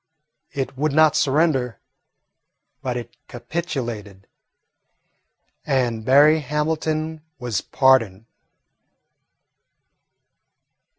[0.51, 1.79] It would not surrender,
[2.81, 4.25] but it capitulated,
[5.63, 8.25] and Berry Hamilton was pardoned.